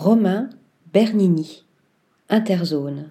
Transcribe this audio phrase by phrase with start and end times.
[0.00, 0.48] Romain
[0.92, 1.64] Bernini.
[2.28, 3.10] Interzone.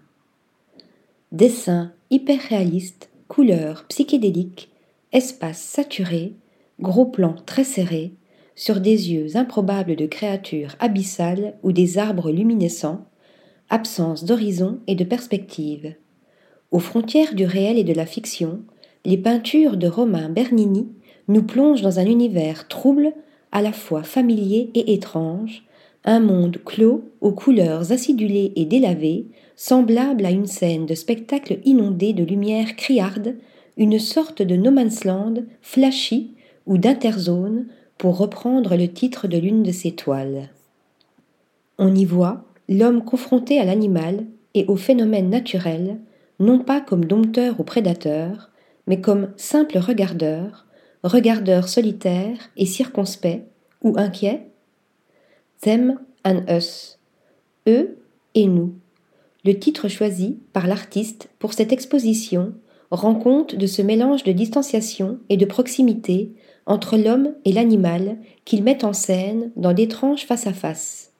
[1.34, 4.72] Dessin hyper réaliste, couleurs psychédéliques,
[5.12, 6.36] espace saturé,
[6.80, 8.14] gros plans très serrés,
[8.56, 13.04] sur des yeux improbables de créatures abyssales ou des arbres luminescents,
[13.70, 15.94] absence d'horizon et de perspective.
[16.72, 18.62] Aux frontières du réel et de la fiction,
[19.04, 20.88] les peintures de Romain Bernini
[21.28, 23.12] nous plongent dans un univers trouble,
[23.52, 25.68] à la fois familier et étrange,
[26.08, 32.14] un monde clos aux couleurs acidulées et délavées, semblable à une scène de spectacle inondé
[32.14, 33.36] de lumière criarde,
[33.76, 36.34] une sorte de no man's land flashy
[36.66, 40.50] ou d'interzone pour reprendre le titre de l'une de ses toiles.
[41.78, 45.98] On y voit l'homme confronté à l'animal et au phénomène naturel,
[46.40, 48.50] non pas comme dompteur ou prédateur,
[48.88, 50.68] mais comme simple regardeur,
[51.04, 53.46] regardeur solitaire et circonspect,
[53.84, 54.48] ou inquiet
[55.62, 57.00] Them and us,
[57.68, 57.98] eux
[58.36, 58.76] et nous.
[59.44, 62.54] Le titre choisi par l'artiste pour cette exposition
[62.92, 66.32] rend compte de ce mélange de distanciation et de proximité
[66.66, 71.14] entre l'homme et l'animal qu'il met en scène dans d'étranges face-à-face,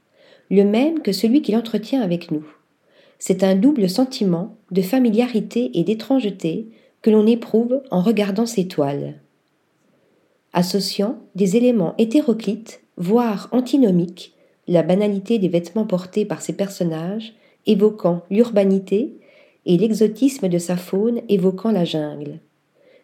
[0.50, 2.46] le même que celui qu'il entretient avec nous.
[3.20, 6.68] C'est un double sentiment de familiarité et d'étrangeté
[7.02, 9.16] que l'on éprouve en regardant ces toiles.
[10.54, 14.34] Associant des éléments hétéroclites, voire antinomiques,
[14.68, 17.34] la banalité des vêtements portés par ces personnages,
[17.66, 19.14] évoquant l'urbanité,
[19.66, 22.40] et l'exotisme de sa faune évoquant la jungle.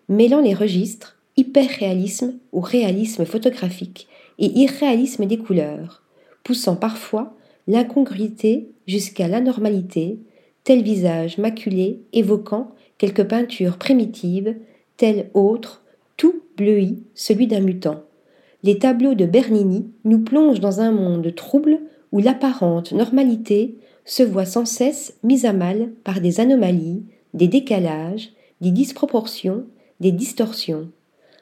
[0.07, 4.07] Mêlant les registres, hyper-réalisme ou réalisme photographique
[4.39, 6.03] et irréalisme des couleurs,
[6.43, 7.35] poussant parfois
[7.67, 10.19] l'incongruité jusqu'à l'anormalité,
[10.63, 14.55] tel visage maculé évoquant quelque peinture primitive,
[14.95, 15.83] tel autre,
[16.15, 18.03] tout bleui, celui d'un mutant
[18.63, 21.79] les tableaux de Bernini nous plongent dans un monde trouble
[22.11, 28.31] où l'apparente normalité se voit sans cesse mise à mal par des anomalies, des décalages,
[28.61, 29.65] des disproportions,
[29.99, 30.89] des distorsions.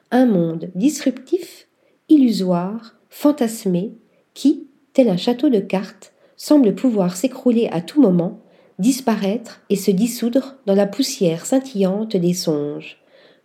[0.09, 1.67] Un monde disruptif,
[2.09, 3.93] illusoire, fantasmé,
[4.33, 8.39] qui, tel un château de cartes, semble pouvoir s'écrouler à tout moment,
[8.79, 12.97] disparaître et se dissoudre dans la poussière scintillante des songes,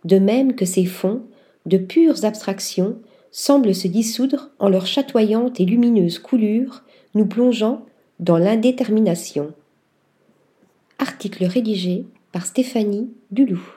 [0.03, 1.21] de même que ces fonds,
[1.65, 2.97] de pures abstractions,
[3.31, 6.83] semblent se dissoudre en leur chatoyante et lumineuse coulure,
[7.13, 7.85] nous plongeant
[8.19, 9.53] dans l'indétermination.
[10.99, 13.76] Article rédigé par Stéphanie Dulou.